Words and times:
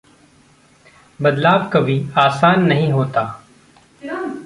बदलाव 1.21 1.69
कभी 1.73 2.05
आसान 2.17 2.63
नहीं 2.63 2.91
होता। 2.91 3.43